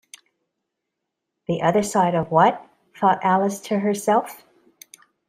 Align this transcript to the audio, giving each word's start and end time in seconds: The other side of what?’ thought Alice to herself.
The 1.47 1.61
other 1.61 1.83
side 1.83 2.15
of 2.15 2.31
what?’ 2.31 2.67
thought 2.99 3.23
Alice 3.23 3.59
to 3.59 3.77
herself. 3.77 4.43